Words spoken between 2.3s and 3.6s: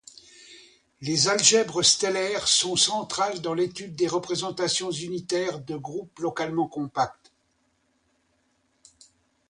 sont centrales dans